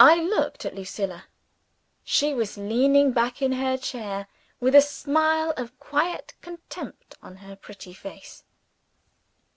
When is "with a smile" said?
4.58-5.54